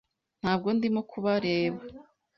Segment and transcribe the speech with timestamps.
[0.41, 1.79] Ntabwo ndimo kubareba.